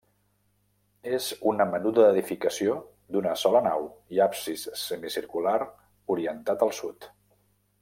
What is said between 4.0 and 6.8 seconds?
i absis semicircular orientat al